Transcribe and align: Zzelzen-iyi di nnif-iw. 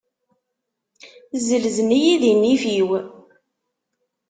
Zzelzen-iyi 1.39 2.15
di 2.21 2.33
nnif-iw. 2.35 2.89